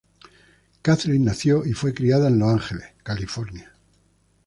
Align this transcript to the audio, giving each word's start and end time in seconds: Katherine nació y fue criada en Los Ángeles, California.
Katherine 0.81 1.23
nació 1.25 1.63
y 1.63 1.73
fue 1.73 1.93
criada 1.93 2.27
en 2.27 2.39
Los 2.39 2.49
Ángeles, 2.51 2.85
California. 3.03 3.71